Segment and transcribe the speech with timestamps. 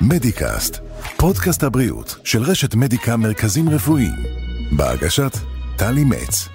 [0.00, 0.78] מדיקאסט,
[1.16, 4.14] פודקאסט הבריאות של רשת מדיקה מרכזים רפואיים,
[4.76, 5.32] בהגשת
[5.76, 6.48] טלי מצ.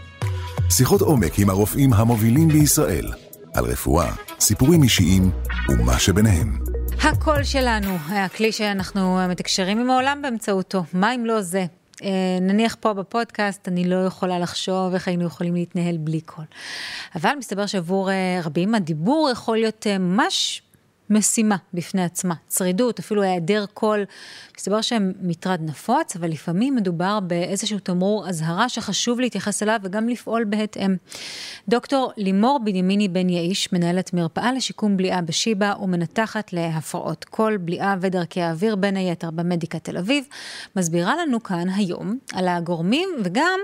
[0.70, 3.06] שיחות עומק עם הרופאים המובילים בישראל,
[3.53, 5.31] על רפואה, סיפורים אישיים
[5.69, 6.60] ומה שביניהם.
[7.03, 11.65] הקול שלנו, הכלי שאנחנו מתקשרים עם העולם באמצעותו, מה אם לא זה?
[12.04, 16.45] אה, נניח פה בפודקאסט, אני לא יכולה לחשוב איך היינו יכולים להתנהל בלי קול.
[17.16, 20.62] אבל מסתבר שעבור אה, רבים הדיבור יכול להיות אה, ממש
[21.09, 24.05] משימה בפני עצמה, צרידות, אפילו היעדר קול.
[24.58, 30.44] מסתבר שהם מטרד נפוץ, אבל לפעמים מדובר באיזשהו תמרור אזהרה שחשוב להתייחס אליו וגם לפעול
[30.44, 30.95] בהתאם.
[31.68, 38.41] דוקטור לימור בנימיני בן יעיש, מנהלת מרפאה לשיקום בליעה בשיבא ומנתחת להפרעות קול, בליעה ודרכי
[38.41, 40.26] האוויר, בין היתר במדיקה תל אביב,
[40.76, 43.60] מסבירה לנו כאן היום על הגורמים וגם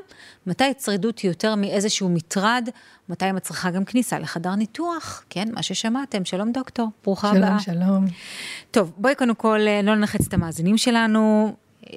[0.47, 2.69] מתי צרידות היא יותר מאיזשהו מטרד,
[3.09, 6.25] מתי היא מצריכה גם כניסה לחדר ניתוח, כן, מה ששמעתם.
[6.25, 7.59] שלום דוקטור, ברוכה הבאה.
[7.59, 8.05] שלום, שלום.
[8.71, 11.53] טוב, בואי קודם כל אה, לא נלחץ את המאזינים שלנו.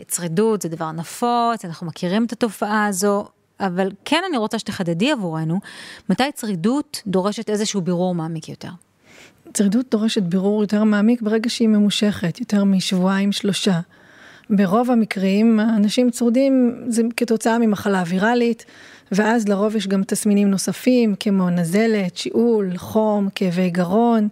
[0.08, 3.24] צרידות זה דבר נפוץ, אנחנו מכירים את התופעה הזו,
[3.60, 5.60] אבל כן אני רוצה שתחדדי עבורנו,
[6.08, 8.70] מתי צרידות דורשת איזשהו בירור מעמיק יותר.
[9.52, 13.80] צרידות דורשת בירור יותר מעמיק ברגע שהיא ממושכת, יותר משבועיים, שלושה.
[14.50, 18.64] ברוב המקרים, אנשים צרודים זה כתוצאה ממחלה ויראלית,
[19.12, 24.28] ואז לרוב יש גם תסמינים נוספים, כמו נזלת, שיעול, חום, כאבי גרון,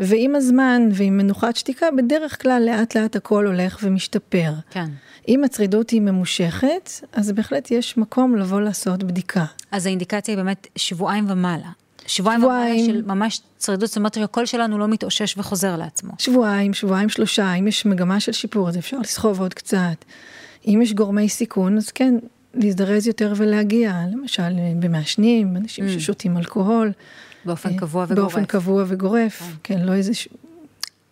[0.00, 4.52] ועם הזמן ועם מנוחת שתיקה, בדרך כלל לאט לאט הכל הולך ומשתפר.
[4.70, 4.86] כן.
[5.28, 9.44] אם הצרידות היא ממושכת, אז בהחלט יש מקום לבוא לעשות בדיקה.
[9.70, 11.68] אז האינדיקציה היא באמת שבועיים ומעלה.
[12.06, 16.12] שבועיים, שבועיים של ממש צרידות, זאת אומרת שהקול שלנו לא מתאושש וחוזר לעצמו.
[16.18, 20.04] שבועיים, שבועיים, שלושה, אם יש מגמה של שיפור, אז אפשר לסחוב עוד קצת.
[20.66, 22.14] אם יש גורמי סיכון, אז כן,
[22.56, 25.90] להזדרז יותר ולהגיע, למשל במעשנים, אנשים mm.
[25.90, 26.92] ששותים אלכוהול.
[27.46, 28.18] באופן קבוע וגורף.
[28.18, 30.14] באופן קבוע וגורף, כן, כן לא איזה...
[30.14, 30.28] ש...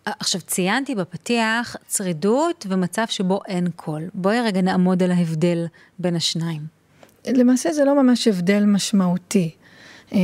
[0.05, 4.03] עכשיו, ציינתי בפתיח צרידות ומצב שבו אין קול.
[4.13, 5.65] בואי רגע נעמוד על ההבדל
[5.99, 6.61] בין השניים.
[7.27, 9.51] למעשה זה לא ממש הבדל משמעותי.
[10.13, 10.19] אה,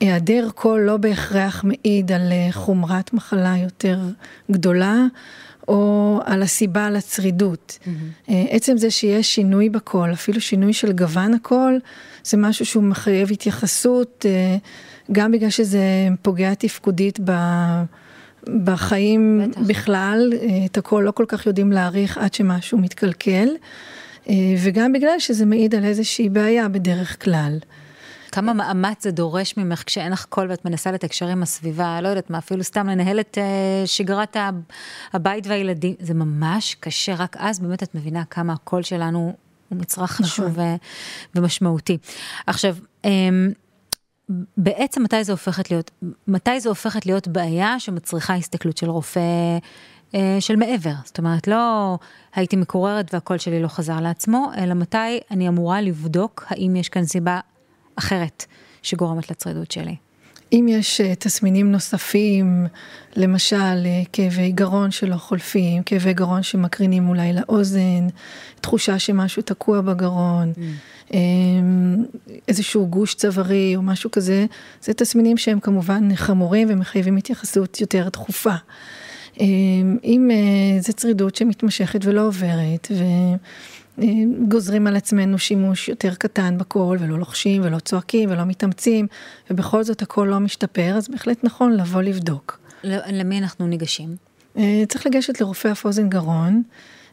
[0.00, 4.00] היעדר קול לא בהכרח מעיד על אה, חומרת מחלה יותר
[4.50, 5.04] גדולה,
[5.70, 7.78] או על הסיבה לצרידות.
[7.82, 8.30] Mm-hmm.
[8.50, 11.78] עצם זה שיש שינוי בקול, אפילו שינוי של גוון הקול,
[12.24, 14.26] זה משהו שהוא מחייב התייחסות,
[15.12, 17.32] גם בגלל שזה פוגע תפקודית ב...
[18.64, 19.60] בחיים בטח.
[19.60, 20.32] בכלל,
[20.66, 23.48] את הקול לא כל כך יודעים להעריך עד שמשהו מתקלקל,
[24.58, 27.58] וגם בגלל שזה מעיד על איזושהי בעיה בדרך כלל.
[28.30, 32.30] כמה מאמץ זה דורש ממך כשאין לך קול ואת מנסה לתקשר עם הסביבה, לא יודעת
[32.30, 34.36] מה, אפילו סתם לנהל את uh, שגרת
[35.12, 39.34] הבית והילדים, זה ממש קשה, רק אז באמת את מבינה כמה הקול שלנו
[39.68, 40.64] הוא מצרך חשוב נכון.
[40.64, 40.76] ו-
[41.34, 41.98] ומשמעותי.
[42.46, 42.76] עכשיו,
[43.06, 43.08] um,
[44.56, 45.90] בעצם מתי זה הופכת להיות,
[46.28, 49.20] מתי זה הופכת להיות בעיה שמצריכה הסתכלות של רופא
[50.14, 51.96] אה, של מעבר, זאת אומרת לא
[52.34, 57.04] הייתי מקוררת והקול שלי לא חזר לעצמו, אלא מתי אני אמורה לבדוק האם יש כאן
[57.04, 57.40] סיבה
[58.00, 58.44] אחרת
[58.82, 59.96] שגורמת לצרידות שלי.
[60.52, 62.66] אם יש uh, תסמינים נוספים,
[63.16, 68.06] למשל uh, כאבי גרון שלא חולפים, כאבי גרון שמקרינים אולי לאוזן,
[68.60, 71.10] תחושה שמשהו תקוע בגרון, mm.
[71.10, 71.14] um,
[72.48, 74.46] איזשהו גוש צווארי או משהו כזה,
[74.82, 78.54] זה תסמינים שהם כמובן חמורים ומחייבים התייחסות יותר דחופה.
[79.34, 79.40] Um,
[80.04, 83.04] אם uh, זה צרידות שמתמשכת ולא עוברת, ו...
[84.48, 89.06] גוזרים על עצמנו שימוש יותר קטן בקול, ולא לוחשים, ולא צועקים, ולא מתאמצים,
[89.50, 92.58] ובכל זאת הקול לא משתפר, אז בהחלט נכון לבוא לבדוק.
[92.84, 94.16] למי אנחנו ניגשים?
[94.56, 96.62] אה, צריך לגשת לרופא אף אוזן גרון.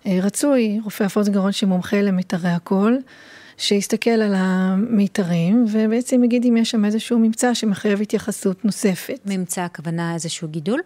[0.05, 2.99] אה, רצוי רופא אף אוזן גרון שמומחה למיתרי הקול,
[3.57, 9.19] שיסתכל על המיתרים, ובעצם יגיד אם יש שם איזשהו ממצא שמחייב התייחסות נוספת.
[9.25, 10.79] ממצא הכוונה איזשהו גידול?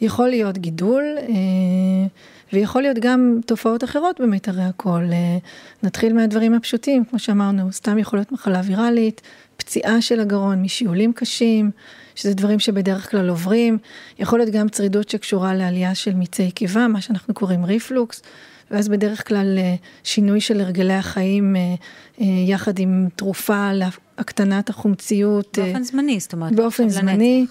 [0.00, 2.06] יכול להיות גידול, אה,
[2.54, 5.12] ויכול להיות גם תופעות אחרות במיתרי הקול.
[5.12, 5.38] אה,
[5.82, 9.20] נתחיל מהדברים הפשוטים, כמו שאמרנו, סתם יכול להיות מחלה ויראלית,
[9.56, 11.70] פציעה של הגרון משיעולים קשים,
[12.14, 13.78] שזה דברים שבדרך כלל עוברים.
[14.18, 18.22] יכול להיות גם צרידות שקשורה לעלייה של מיצי קיבה, מה שאנחנו קוראים ריפלוקס.
[18.70, 19.74] ואז בדרך כלל אה,
[20.04, 21.56] שינוי של הרגלי החיים
[22.18, 25.58] יחד עם תרופה להקטנת החומציות.
[25.58, 26.52] באופן זמני, זאת אומרת.
[26.52, 27.46] באופן זמני.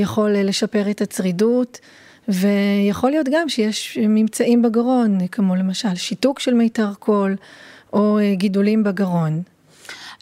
[0.00, 1.80] יכול לשפר את הצרידות.
[2.28, 7.36] ויכול להיות גם שיש ממצאים בגרון, כמו למשל שיתוק של מיתר קול,
[7.92, 9.42] או אה, גידולים בגרון.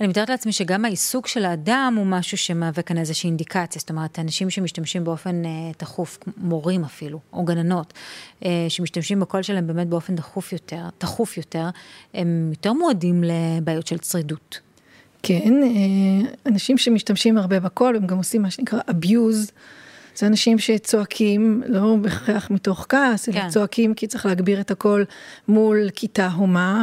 [0.00, 4.18] אני מתארת לעצמי שגם העיסוק של האדם הוא משהו שמהווה כאן איזושהי אינדיקציה, זאת אומרת,
[4.18, 7.92] אנשים שמשתמשים באופן אה, תכוף, מורים אפילו, או גננות,
[8.44, 11.68] אה, שמשתמשים בקול שלהם באמת באופן דחוף יותר, תכוף יותר,
[12.14, 14.60] הם יותר מועדים לבעיות של צרידות.
[15.22, 19.52] כן, אה, אנשים שמשתמשים הרבה בקול, הם גם עושים מה שנקרא abuse.
[20.16, 23.48] זה אנשים שצועקים, לא בהכרח מתוך כעס, אלא כן.
[23.48, 25.04] צועקים כי צריך להגביר את הקול
[25.48, 26.82] מול כיתה הומה,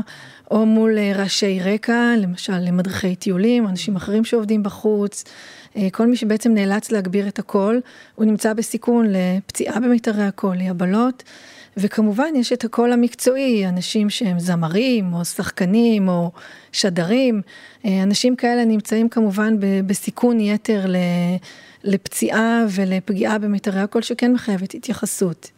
[0.52, 5.24] או מול אה, רעשי רקע, למשל למדריכי טיולים, אנשים אחרים שעובדים בחוץ.
[5.78, 7.82] אה, כל מי שבעצם נאלץ להגביר את הקול,
[8.16, 11.24] הוא נמצא בסיכון לפציעה במיתרי הקול, ליבלות.
[11.78, 16.32] וכמובן יש את הקול המקצועי, אנשים שהם זמרים או שחקנים או
[16.72, 17.42] שדרים,
[17.86, 19.56] אה, אנשים כאלה נמצאים כמובן
[19.86, 20.98] בסיכון יתר ל-
[21.84, 25.52] לפציעה ולפגיעה במיתרי הקול שכן מחייבת התייחסות.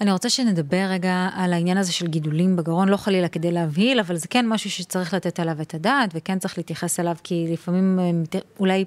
[0.00, 4.16] אני רוצה שנדבר רגע על העניין הזה של גידולים בגרון, לא חלילה כדי להבהיל, אבל
[4.16, 8.40] זה כן משהו שצריך לתת עליו את הדעת, וכן צריך להתייחס אליו, כי לפעמים אה,
[8.60, 8.84] אולי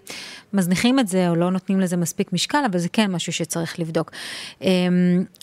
[0.53, 4.11] מזניחים את זה, או לא נותנים לזה מספיק משקל, אבל זה כן משהו שצריך לבדוק.
[4.61, 4.67] אמ,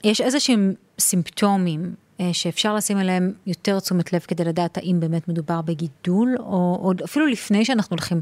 [0.05, 1.95] יש איזה שהם סימפטומים
[2.33, 7.27] שאפשר לשים עליהם יותר תשומת לב כדי לדעת האם באמת מדובר בגידול, או עוד אפילו
[7.27, 8.21] לפני שאנחנו הולכים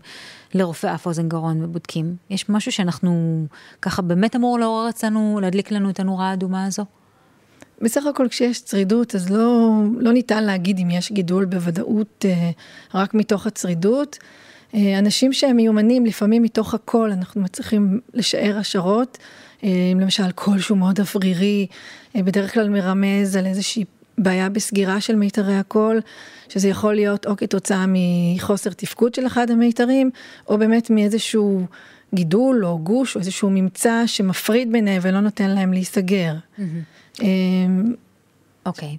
[0.54, 2.16] לרופא אף אוזן גרון ובודקים.
[2.30, 3.44] יש משהו שאנחנו
[3.82, 6.84] ככה באמת אמור לעורר אצלנו, להדליק לנו את הנורה האדומה הזו?
[7.82, 12.50] בסך הכל כשיש צרידות אז לא, לא ניתן להגיד אם יש גידול בוודאות אה,
[12.94, 14.18] רק מתוך הצרידות.
[14.74, 19.24] אה, אנשים שהם מיומנים לפעמים מתוך הקול אנחנו מצליחים לשער השערות, אה,
[19.96, 21.66] למשל קול שהוא מאוד אוורירי,
[22.16, 23.84] אה, בדרך כלל מרמז על איזושהי
[24.18, 26.00] בעיה בסגירה של מיתרי הקול,
[26.48, 30.10] שזה יכול להיות או כתוצאה מחוסר תפקוד של אחד המיתרים,
[30.48, 31.66] או באמת מאיזשהו
[32.14, 36.34] גידול או גוש או איזשהו ממצא שמפריד ביניהם ולא נותן להם להיסגר.
[37.22, 37.94] אמ,
[38.66, 38.96] אוקיי.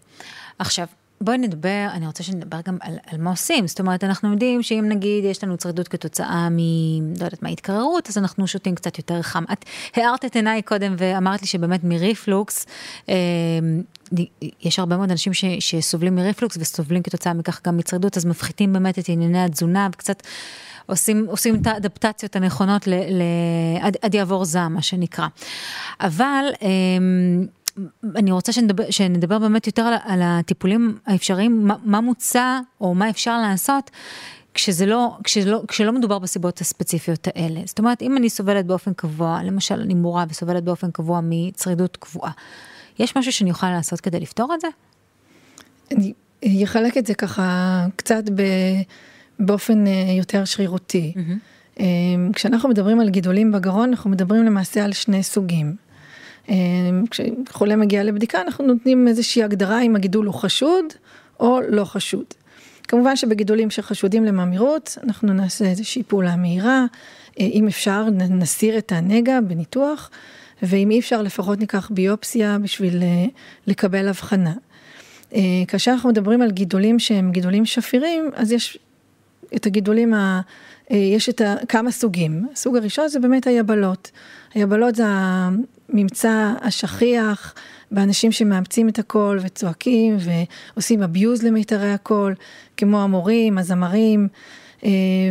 [0.59, 0.88] עכשיו,
[1.21, 3.68] בואי נדבר, אני רוצה שנדבר גם על, על מה עושים.
[3.68, 6.57] זאת אומרת, אנחנו יודעים שאם נגיד יש לנו צרידות כתוצאה מ...
[7.19, 9.44] לא יודעת מה, התקררות, אז אנחנו שותים קצת יותר חם.
[9.51, 12.66] את הארת את עיניי קודם ואמרת לי שבאמת מריפלוקס,
[13.10, 13.16] אה,
[14.62, 19.00] יש הרבה מאוד אנשים ש, שסובלים מריפלוקס וסובלים כתוצאה מכך גם מצרידות, אז מפחיתים באמת
[19.00, 20.24] את ענייני התזונה וקצת...
[20.89, 23.21] עושים, עושים את האדפטציות הנכונות ל, ל,
[23.81, 25.27] עד, עד יעבור זעם, מה שנקרא.
[26.01, 27.45] אבל אמ,
[28.16, 33.10] אני רוצה שנדבר, שנדבר באמת יותר על, על הטיפולים האפשריים, מה, מה מוצע או מה
[33.10, 33.92] אפשר לעשות.
[34.54, 37.62] כשזה לא, כשלא, כשלא מדובר בסיבות הספציפיות האלה.
[37.66, 42.31] זאת אומרת, אם אני סובלת באופן קבוע, למשל אני מורה וסובלת באופן קבוע מצרידות קבועה,
[43.00, 44.68] יש משהו שאני יכולה לעשות כדי לפתור את זה?
[45.92, 48.42] אני אחלק את זה ככה קצת ב,
[49.40, 51.14] באופן אה, יותר שרירותי.
[51.16, 51.81] Mm-hmm.
[52.34, 55.76] כשאנחנו מדברים על גידולים בגרון, אנחנו מדברים למעשה על שני סוגים.
[56.50, 56.56] אה,
[57.10, 60.86] כשחולה מגיע לבדיקה, אנחנו נותנים איזושהי הגדרה אם הגידול הוא חשוד
[61.40, 62.25] או לא חשוד.
[62.88, 66.86] כמובן שבגידולים שחשודים לממירות, אנחנו נעשה איזושהי פעולה מהירה,
[67.40, 70.10] אם אפשר נסיר את הנגע בניתוח,
[70.63, 73.04] ואם אי אפשר לפחות ניקח ביופסיה בשביל
[73.68, 74.54] לקבל הבחנה.
[75.68, 78.78] כאשר אנחנו מדברים על גידולים שהם גידולים שפירים, אז יש
[79.56, 80.42] את הגידולים, ה...
[80.90, 81.56] יש את ה...
[81.68, 82.48] כמה סוגים.
[82.54, 84.12] הסוג הראשון זה באמת היבלות.
[84.54, 87.56] היבלות זה הממצא השכיח
[87.92, 92.36] באנשים שמאמצים את הקול וצועקים ועושים abuse למיתרי הקול,
[92.78, 94.28] כמו המורים, הזמרים.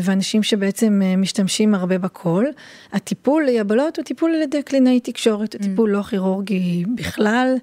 [0.03, 2.47] ואנשים שבעצם משתמשים הרבה בקול.
[2.93, 7.55] הטיפול ליבלות הוא טיפול על ידי קלינאי תקשורת, הוא טיפול לא כירורגי בכלל.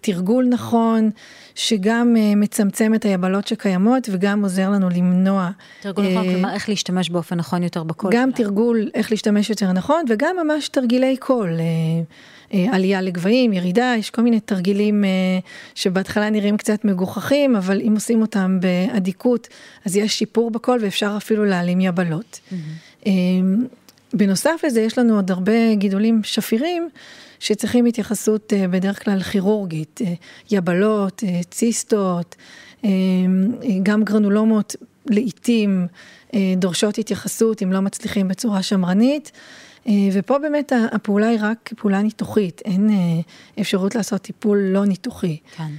[0.00, 1.10] תרגול נכון,
[1.54, 5.50] שגם מצמצם את היבלות שקיימות וגם עוזר לנו למנוע.
[5.80, 8.12] תרגול נכון, כלומר איך להשתמש באופן נכון יותר בקול.
[8.14, 11.50] גם תרגול איך להשתמש יותר נכון וגם ממש תרגילי קול.
[12.72, 15.04] עלייה לגבהים, ירידה, יש כל מיני תרגילים
[15.74, 19.48] שבהתחלה נראים קצת מגוחכים, אבל אם עושים אותם באדיקות,
[19.84, 22.40] אז יש שיפור בקול ואפשר אפילו להעלים יבלות.
[22.52, 23.08] Mm-hmm.
[24.14, 26.88] בנוסף לזה, יש לנו עוד הרבה גידולים שפירים.
[27.42, 30.00] שצריכים התייחסות בדרך כלל כירורגית,
[30.50, 32.36] יבלות, ציסטות,
[33.82, 35.86] גם גרנולומות לעיתים
[36.56, 39.32] דורשות התייחסות אם לא מצליחים בצורה שמרנית.
[40.12, 42.90] ופה באמת הפעולה היא רק פעולה ניתוחית, אין
[43.60, 45.38] אפשרות לעשות טיפול לא ניתוחי.
[45.56, 45.72] כן.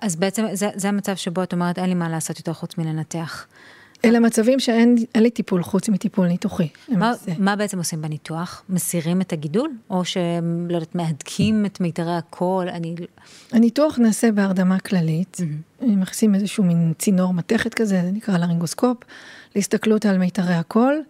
[0.00, 3.46] אז בעצם זה, זה המצב שבו את אומרת אין לי מה לעשות יותר חוץ מלנתח.
[4.04, 6.68] אלה מצבים שאין לי טיפול חוץ מטיפול ניתוחי.
[6.88, 8.62] מה, מה בעצם עושים בניתוח?
[8.68, 9.70] מסירים את הגידול?
[9.90, 12.68] או שהם, לא יודעת, מהדקים את מיתרי הקול?
[12.68, 12.94] אני...
[13.52, 15.36] הניתוח נעשה בהרדמה כללית.
[15.40, 15.86] Mm-hmm.
[15.86, 18.96] מכניסים איזשהו מין צינור מתכת כזה, זה נקרא לרינגוסקופ,
[19.56, 21.02] להסתכלות על מיתרי הקול.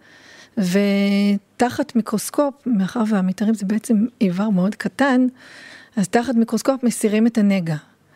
[0.57, 5.27] ותחת מיקרוסקופ, מאחר והמיתרים זה בעצם איבר מאוד קטן,
[5.95, 7.75] אז תחת מיקרוסקופ מסירים את הנגע.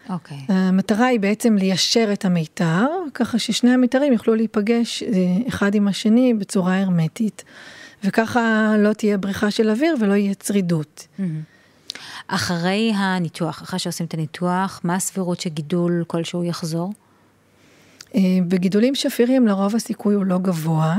[0.09, 0.37] אוקיי.
[0.37, 0.53] Okay.
[0.53, 5.03] המטרה היא בעצם ליישר את המיתר, ככה ששני המיתרים יוכלו להיפגש
[5.47, 7.43] אחד עם השני בצורה הרמטית,
[8.03, 11.07] וככה לא תהיה בריחה של אוויר ולא יהיה צרידות.
[11.19, 11.23] Mm-hmm.
[12.27, 16.93] אחרי הניתוח, אחרי שעושים את הניתוח, מה הסבירות שגידול כלשהו יחזור?
[18.47, 20.97] בגידולים שפירים לרוב הסיכוי הוא לא גבוה.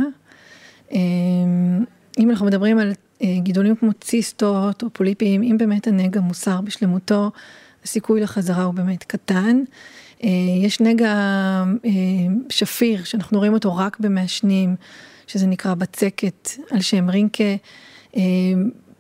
[2.18, 2.92] אם אנחנו מדברים על
[3.23, 7.30] גידולים כמו ציסטות או פוליפים, אם באמת הנגע מוסר בשלמותו,
[7.84, 9.62] הסיכוי לחזרה הוא באמת קטן.
[10.62, 11.14] יש נגע
[12.48, 14.76] שפיר שאנחנו רואים אותו רק במעשנים,
[15.26, 17.54] שזה נקרא בצקת על שם רינקה.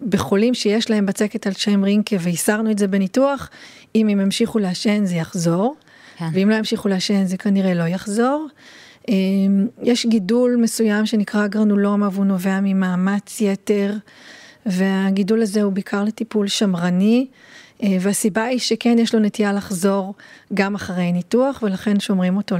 [0.08, 3.50] בחולים שיש להם בצקת על שם רינקה והסרנו את זה בניתוח,
[3.94, 5.76] אם הם ימשיכו לעשן זה יחזור,
[6.16, 6.28] כן.
[6.32, 8.46] ואם לא ימשיכו לעשן זה כנראה לא יחזור.
[9.82, 13.94] יש גידול מסוים שנקרא גרנולומה והוא נובע ממאמץ יתר,
[14.66, 17.34] והגידול הזה הוא בעיקר לטיפול שמרני, אה,
[17.82, 20.14] והסיבה היא שכן יש לו נטייה לחזור
[20.54, 22.56] גם אחרי ניתוח, ולכן שומרים אותו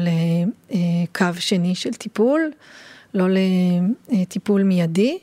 [0.70, 2.50] לקו שני של טיפול,
[3.14, 3.26] לא
[4.08, 5.18] לטיפול מיידי.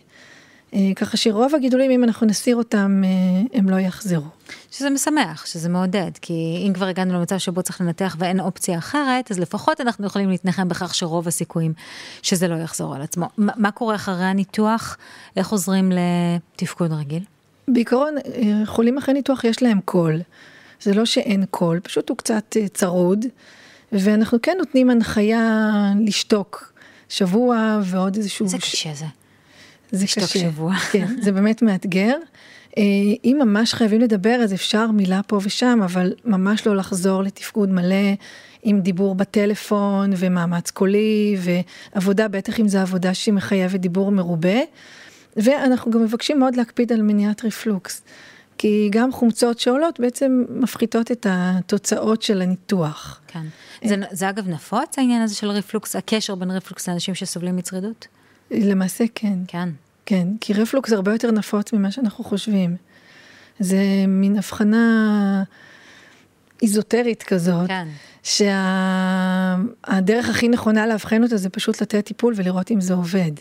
[0.74, 3.10] אה, ככה שרוב הגידולים, אם אנחנו נסיר אותם, אה,
[3.53, 4.27] הם לא יחזרו.
[4.71, 9.31] שזה משמח, שזה מעודד, כי אם כבר הגענו למצב שבו צריך לנתח ואין אופציה אחרת,
[9.31, 11.74] אז לפחות אנחנו יכולים להתנחם בכך שרוב הסיכויים
[12.21, 13.25] שזה לא יחזור על עצמו.
[13.38, 14.98] מה קורה אחרי הניתוח?
[15.36, 17.24] איך חוזרים לתפקוד רגיל?
[17.74, 20.22] בעיקרון, אה, חולים אחרי ניתוח יש להם קול.
[20.82, 23.25] זה לא שאין קול, פשוט הוא קצת צרוד,
[23.92, 25.70] ואנחנו כן נותנים הנחיה
[26.06, 26.74] לשתוק
[27.10, 28.46] שבוע ועוד איזשהו...
[28.46, 29.06] איזה קשה זה.
[29.92, 30.28] זה קשה.
[30.28, 30.75] שבוע.
[30.92, 32.16] כן, זה באמת מאתגר.
[32.78, 32.84] אה,
[33.25, 38.16] אם ממש חייבים לדבר, אז אפשר מילה פה ושם, אבל ממש לא לחזור לתפקוד מלא
[38.63, 44.60] עם דיבור בטלפון ומאמץ קולי ועבודה, בטח אם זו עבודה שהיא מחייבת דיבור מרובה.
[45.38, 48.02] ואנחנו גם מבקשים מאוד להקפיד על מניעת רפלוקס.
[48.58, 53.22] כי גם חומצות שעולות בעצם מפחיתות את התוצאות של הניתוח.
[53.28, 53.46] כן.
[53.86, 58.08] זה, זה אגב נפוץ העניין הזה של רפלוקס, הקשר בין רפלוקס לאנשים שסובלים מצרידות?
[58.52, 59.40] למעשה כן.
[59.48, 59.70] כן.
[60.06, 62.76] כן, כי רפלוקס הרבה יותר נפוץ ממה שאנחנו חושבים.
[63.60, 65.44] זה מין הבחנה
[66.62, 67.88] איזוטרית כזאת, כן.
[68.24, 68.66] שהדרך
[70.26, 70.32] שה...
[70.32, 73.32] הכי נכונה לאבחן אותה זה פשוט לתת טיפול ולראות אם זה עובד.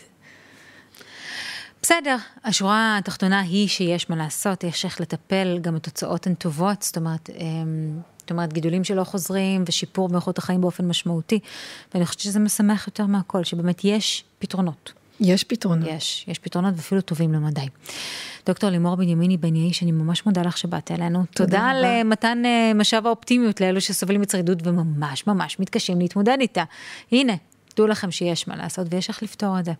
[1.81, 6.97] בסדר, השורה התחתונה היא שיש מה לעשות, יש איך לטפל, גם התוצאות הן טובות, זאת
[6.97, 11.39] אומרת, אמ, זאת אומרת, גידולים שלא חוזרים ושיפור באיכות החיים באופן משמעותי,
[11.93, 14.93] ואני חושבת שזה משמח יותר מהכל, שבאמת יש פתרונות.
[15.19, 15.89] יש פתרונות.
[15.91, 17.67] יש, יש פתרונות ואפילו טובים למדי.
[18.45, 21.23] דוקטור לימור בנימיני בן יאיש, אני ממש מודה לך שבאת אלינו.
[21.33, 26.37] תודה, תודה על uh, מתן uh, משאב האופטימיות לאלו שסובלים מצרידות וממש ממש מתקשים להתמודד
[26.41, 26.63] איתה.
[27.11, 27.33] הנה,
[27.77, 29.71] דעו לכם שיש מה לעשות ויש איך לפתור את זה.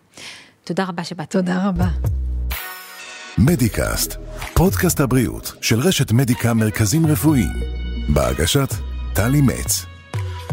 [0.63, 1.32] תודה רבה שבאת.
[1.32, 1.88] תודה רבה.
[3.38, 4.15] מדיקאסט,
[4.53, 7.60] פודקאסט הבריאות של רשת מדיקה מרכזים רפואיים.
[8.10, 8.74] בהגשת
[9.13, 9.86] טלי מצ.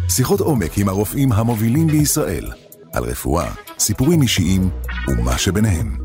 [0.08, 2.52] שיחות עומק עם הרופאים המובילים בישראל.
[2.92, 4.70] על רפואה, סיפורים אישיים
[5.08, 5.98] ומה שביניהם.